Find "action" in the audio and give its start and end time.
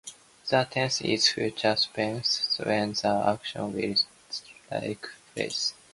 3.27-3.71